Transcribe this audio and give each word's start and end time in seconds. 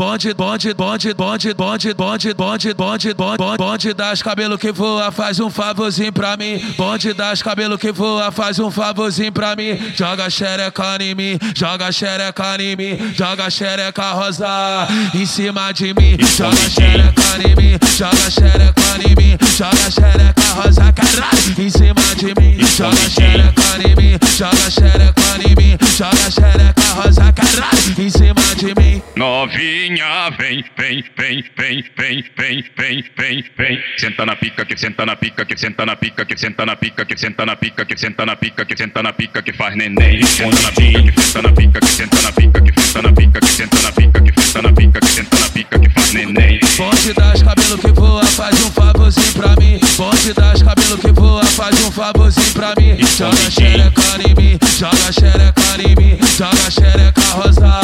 bonde, 0.00 0.32
bonde, 0.32 0.72
bonde, 0.72 1.12
bonde, 1.12 1.52
bonde, 1.52 1.92
bonde, 1.94 2.34
bonde, 2.34 2.74
bonde, 2.74 3.14
bonde, 3.14 3.56
bonde 3.58 3.92
das 3.92 4.22
cabelo 4.22 4.56
que 4.56 4.72
voa, 4.72 5.12
faz 5.12 5.38
um 5.38 5.50
favorzinho 5.50 6.10
pra 6.10 6.38
mim. 6.38 6.58
Bonde 6.78 7.12
das 7.12 7.42
cabelo 7.42 7.76
que 7.76 7.92
voa, 7.92 8.32
faz 8.32 8.58
um 8.58 8.70
favorzinho 8.70 9.30
pra 9.30 9.54
mim. 9.54 9.78
Joga 9.94 10.30
xereca 10.30 10.96
em 11.00 11.14
mim, 11.14 11.38
joga 11.54 11.92
xereca 11.92 12.56
em 12.58 12.76
mim, 12.76 13.12
joga 13.14 13.50
xereca 13.50 14.12
rosa 14.12 14.88
em 15.14 15.26
cima 15.26 15.70
de 15.70 15.92
mim. 15.92 16.16
Joga 16.34 16.70
xereca 16.70 17.22
em 17.46 17.54
mim, 17.54 17.78
joga 17.98 18.30
xereca 18.30 18.82
em 19.06 19.14
mim, 19.14 19.38
joga 19.54 19.90
xereca 19.90 20.42
rosa 20.54 20.92
caralho 20.94 21.54
em 21.58 21.68
cima 21.68 22.14
de 22.16 22.40
mim. 22.40 22.59
Joga 22.80 23.10
xereca 23.10 23.76
em 23.84 23.94
mim, 23.94 24.18
joga 24.38 24.70
xereca 24.70 25.36
em 25.46 25.54
mim, 25.54 25.76
joga 25.98 26.30
xereca 26.30 26.82
rosa 26.94 27.30
caralho 27.30 27.94
em 27.98 28.08
cima 28.08 28.54
de 28.56 28.74
mim. 28.74 29.02
Novinha, 29.16 30.30
vem, 30.38 30.64
vem, 30.78 31.04
vem, 31.14 31.44
vem, 31.58 31.84
vem, 31.94 32.24
vem, 32.38 32.64
vem, 32.78 33.04
vem, 33.18 33.44
vem. 33.58 33.78
Senta 33.98 34.24
na 34.24 34.34
pica, 34.34 34.64
que 34.64 34.78
senta 34.78 35.04
na 35.04 35.14
pica, 35.14 35.44
que 35.44 35.58
senta 35.58 35.84
na 35.84 35.94
pica, 35.94 36.24
que 36.24 36.38
senta 36.38 36.64
na 36.64 36.74
pica, 36.74 37.04
que 37.04 37.18
senta 37.18 37.44
na 37.44 37.54
pica, 37.54 37.84
que 37.84 37.98
senta 37.98 38.24
na 38.24 38.34
pica, 38.34 38.64
que 38.64 38.74
senta 38.74 39.02
na 39.02 39.12
pica, 39.12 39.42
que 39.42 39.52
faz 39.52 39.76
neném. 39.76 40.24
Senta 40.24 40.62
na 40.62 40.72
pica, 40.72 41.12
que 41.12 41.20
senta 41.20 41.42
na 41.42 41.52
pica, 41.52 41.80
que 41.80 41.86
senta 41.86 42.22
na 42.22 42.32
pica, 42.32 42.60
que 42.62 42.72
senta 42.72 43.02
na 43.02 43.12
pica, 43.12 43.40
que 43.40 43.46
senta 43.46 43.82
na 43.82 43.92
pica, 43.92 44.20
que 44.22 44.32
senta 44.32 44.62
na 44.62 44.72
pica, 44.72 45.00
que 45.00 45.06
senta 45.06 45.38
na 45.38 45.48
pica, 45.50 45.78
que 45.78 45.90
faz 45.90 46.12
neném. 46.14 46.60
Bonde 46.78 47.12
das 47.12 47.42
cabelo 47.42 47.76
que 47.76 47.92
voa, 47.92 48.24
faz 48.24 48.64
um 48.64 48.70
favorzinho 48.70 49.32
pra 49.34 49.54
mim. 49.56 49.78
Bonde 49.98 50.32
das 50.32 50.62
cabelo 50.62 50.96
que 50.96 51.12
voa, 51.12 51.39
faz 51.60 51.78
um 51.84 51.92
favorzinho 51.92 52.52
pra 52.54 52.74
mim. 52.78 52.96
Joga 53.18 53.50
xereca 53.50 54.02
em 54.26 54.34
mim, 54.34 54.58
joga 54.78 55.12
xereca 55.12 55.62
em 55.78 55.94
mim, 55.94 56.18
joga 56.38 56.70
xereca 56.70 57.20
rosa 57.32 57.80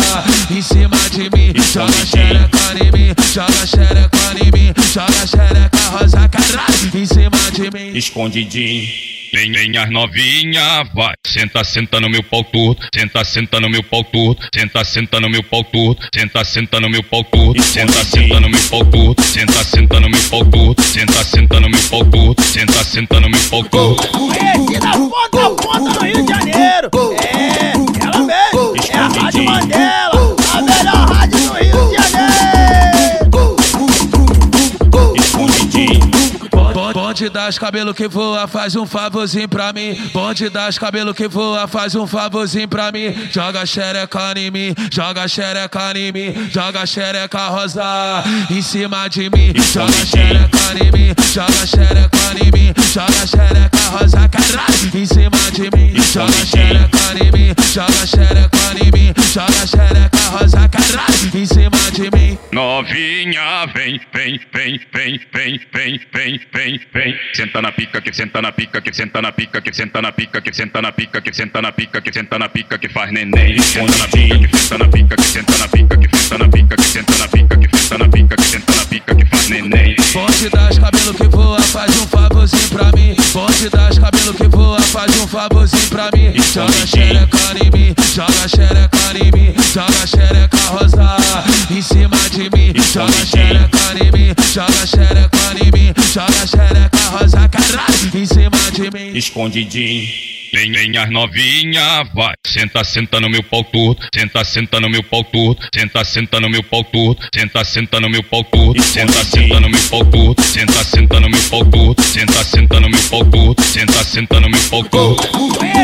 em 0.51 0.62
cima 0.62 0.97
de 1.11 1.29
mim. 1.30 1.52
Joga 1.73 2.07
xereca 2.07 2.59
em 2.80 2.91
mim, 2.91 3.15
joga 3.35 3.66
xereca 3.66 4.19
em 4.41 4.51
mim, 4.51 4.73
joga 4.95 5.27
xereca 5.27 5.79
rosa 5.91 6.29
caralho 6.29 6.91
em 6.95 7.07
cima 7.07 7.51
de 7.52 7.71
mim. 7.71 7.96
Escondidinho. 7.99 9.15
Vem, 9.32 9.52
vem 9.52 9.77
as 9.77 9.91
novinha, 9.91 10.85
vai. 10.95 11.15
Senta, 11.27 11.65
senta 11.65 12.01
no 12.01 12.09
meu 12.09 12.23
pau 12.23 12.45
torto. 12.45 12.87
Senta, 12.95 13.24
senta 13.24 13.60
no 13.60 13.68
meu 13.68 13.83
pau 13.83 14.05
torto. 14.05 14.43
Senta, 14.55 14.85
senta 14.85 15.21
no 15.21 15.29
meu 15.29 15.43
pau 15.43 15.65
torto. 15.65 16.02
Senta, 16.15 16.45
senta 16.45 16.80
no 16.80 16.88
meu 16.88 17.02
pau 17.05 17.24
torto. 17.24 17.63
Senta, 17.63 18.05
senta 18.05 18.41
no 18.41 18.49
meu 18.49 18.60
pau 18.71 18.85
torto. 18.85 19.23
Senta, 19.23 19.65
senta 19.65 20.01
no 20.01 20.09
meu 20.09 20.23
pau 20.30 20.45
torto. 20.45 20.83
Senta, 20.83 21.24
senta 21.24 21.60
no 21.60 21.68
meu 21.68 21.80
pau 21.91 22.05
torto. 22.05 22.43
Senta, 22.43 22.85
senta 22.85 23.21
no 23.21 23.29
meu 23.30 23.41
pau 23.51 23.65
torto. 23.65 24.05
Esse 24.33 24.80
da 24.80 24.93
ponta 24.93 25.46
a 25.46 25.51
ponta 25.51 25.79
no 25.80 26.01
Rio 26.01 26.23
de 26.23 26.29
Janeiro. 26.29 26.90
É, 27.23 27.73
ela 28.02 28.18
mesmo. 28.18 28.74
É 28.90 28.96
a 28.96 29.09
Rádio 29.09 29.45
Mandela. 29.45 30.37
A 30.52 30.63
melhor 30.63 31.09
rádio 31.11 31.38
do 31.40 31.52
Rio 31.55 31.88
de 31.88 31.95
Janeiro. 31.96 33.57
Escondidinho. 35.16 36.15
Bonde, 37.16 37.30
das 37.30 37.59
cabelo 37.59 37.95
que 37.95 38.06
voa, 38.06 38.46
faz 38.46 38.76
um 38.76 38.84
favorzinho 38.84 39.48
pra 39.48 39.72
mim. 39.72 39.95
Bonde 40.12 40.50
das 40.50 40.78
cabelo 40.78 41.14
que 41.14 41.26
voa, 41.26 41.66
faz 41.66 41.95
um 41.95 42.06
favorzinho 42.06 42.68
pra 42.68 42.92
mim. 42.92 43.10
Joga 43.32 43.64
xereca 43.64 44.34
em 44.36 44.50
mim, 44.50 44.74
joga 44.92 45.26
xereca 45.26 45.96
em 45.96 46.12
mim, 46.12 46.50
joga 46.50 46.84
xereca 46.84 47.48
rosa 47.48 48.22
em 48.50 48.60
cima 48.60 49.09
de 49.09 49.30
mim. 49.30 49.54
Joga 49.72 50.04
xereca 50.04 50.59
em 50.78 50.92
mim, 50.92 51.14
joga 51.32 51.66
xereca 51.66 52.18
em 52.38 52.50
mim, 52.52 52.74
joga 52.92 53.26
xereca 53.26 53.78
rosa 53.92 54.28
caralho 54.28 54.90
em 54.94 55.06
cima 55.06 55.50
de 55.54 55.74
mim. 55.74 55.94
Joga 56.12 56.44
xereca 56.44 56.98
em 57.18 57.32
mim, 57.32 57.54
joga 57.72 58.06
xereca 58.06 58.59
em 58.78 58.90
mim, 58.92 59.14
joga 59.32 59.66
xereca 59.66 60.15
de 61.97 62.11
mim. 62.16 62.39
Novinha, 62.52 63.66
vem, 63.75 64.00
vem, 64.12 64.41
vem, 64.53 64.81
vem, 64.93 65.21
vem, 65.33 65.61
vem, 65.72 66.00
vem, 66.12 66.41
vem, 66.53 66.81
vem. 66.93 67.15
Senta 67.34 67.62
na 67.62 67.72
pica, 67.72 68.00
que 68.00 68.12
senta 68.12 68.43
na 68.43 68.53
pica, 68.53 68.81
que 68.81 68.93
senta 68.93 69.22
na 69.22 69.33
pica, 69.33 69.61
que 69.61 69.72
senta 69.72 70.03
na 70.03 70.12
pica, 70.12 70.41
que 70.41 70.53
senta 70.53 70.83
na 70.83 70.93
pica, 70.93 71.21
que 71.21 71.33
senta 71.33 71.61
na 71.62 71.73
pica, 71.73 72.01
que 72.01 72.12
senta 72.12 72.39
na 72.39 72.49
pica, 72.49 72.79
que 72.79 72.89
faz 72.89 73.12
neném. 73.12 73.59
Senta 73.61 73.99
na 73.99 74.09
pica, 74.09 74.49
que 74.49 74.59
senta 74.59 74.79
na 74.79 74.89
pica, 74.89 75.17
que 75.17 75.23
senta 75.23 75.59
na 75.59 75.69
pica, 75.69 75.97
que 75.97 76.09
senta 76.17 76.39
na 76.39 76.49
pica, 76.49 76.77
que 76.77 76.83
senta 76.83 77.19
na 77.19 77.29
pica, 77.29 77.56
que 77.56 77.69
senta 77.69 77.99
na 77.99 78.09
pica, 78.09 78.37
que 78.37 78.43
senta 78.43 78.75
na 78.75 78.85
pica, 78.87 79.15
que 79.15 79.27
faz 79.27 79.49
neném. 79.49 79.97
Bonde 80.12 80.49
das 80.51 80.79
cabelo 80.79 81.15
que 81.15 81.29
voa, 81.29 81.61
faz 81.61 81.97
um 82.01 82.06
favorzinho 82.06 82.69
pra 82.71 82.93
mim. 82.93 83.17
Bonde 83.33 83.69
das 83.69 83.99
cabelo 83.99 84.35
que 84.35 84.49
voa, 84.49 84.81
faz 84.81 85.21
um 85.21 85.27
favorzinho 85.27 85.89
pra 85.89 86.11
mim. 86.12 86.33
Joga 86.53 86.87
xereca 86.87 87.39
em 87.62 87.71
mim, 87.71 87.95
joga 88.15 88.49
xereca 88.49 88.99
em 89.15 89.31
mim, 89.33 89.55
joga 89.73 90.06
xereca 90.06 90.56
rosa 90.69 91.25
em 91.70 91.82
cima 91.82 92.16
de 92.31 92.50
mim. 92.50 92.72
Joga 92.92 93.26
xereca 93.26 93.94
em 94.00 94.10
mim, 94.12 94.34
joga 94.53 94.87
xereca 94.87 95.38
em 95.60 95.70
mim, 95.72 95.92
joga 96.12 96.47
xereca 96.47 96.98
rosa 97.10 97.48
caralho 97.48 98.10
em 98.14 98.26
cima 98.26 98.70
de 98.72 98.91
mim. 98.91 99.16
Escondidinho. 99.16 100.37
Vem, 100.53 100.72
vem 100.72 100.97
as 100.97 101.10
novinha, 101.10 102.04
vai. 102.14 102.34
Senta, 102.47 102.82
senta 102.84 103.20
no 103.20 103.28
meu 103.28 103.42
pau 103.42 103.62
torto. 103.64 104.06
Senta, 104.14 104.44
senta 104.44 104.81
no 104.81 104.88
meu 104.88 105.03
pau 105.03 105.22
torto. 105.25 105.62
Senta, 105.75 106.04
senta 106.04 106.41
no 106.41 106.48
meu 106.48 106.62
pau 106.62 106.82
torto. 106.84 107.22
Senta, 107.34 107.64
senta 107.64 108.00
no 108.00 108.08
meu 108.08 108.22
pau 108.22 108.44
torto. 108.44 108.82
Senta, 108.82 109.25
senta 109.25 109.60
no 109.60 109.69
meu 109.69 109.82
pau 109.91 110.04
torto. 110.04 110.43
Senta, 110.43 110.84
senta 110.84 111.20
no 111.20 111.28
meu 111.28 111.43
pau 111.50 111.64
torto. 111.64 112.03
Senta, 112.03 112.44
senta 112.44 112.81
no 112.81 112.88
meu 112.88 113.03
pau 113.10 113.25
torto. 113.25 113.62
Senta, 113.62 114.04
senta 114.04 114.41
no 114.41 114.48
meu 114.48 114.60
pau 114.70 114.84
torto. 114.84 115.75